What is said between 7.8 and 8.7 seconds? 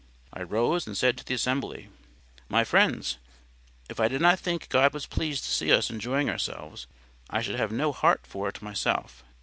heart for it